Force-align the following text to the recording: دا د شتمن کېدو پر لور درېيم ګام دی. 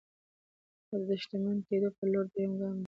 دا 0.89 0.97
د 1.07 1.09
شتمن 1.21 1.57
کېدو 1.67 1.89
پر 1.97 2.07
لور 2.11 2.25
درېيم 2.33 2.53
ګام 2.59 2.75
دی. 2.77 2.79